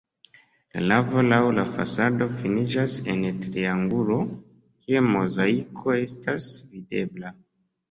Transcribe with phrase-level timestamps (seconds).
[0.77, 4.19] La navo laŭ la fasado finiĝas en triangulo,
[4.81, 7.37] kie mozaiko estas videbla.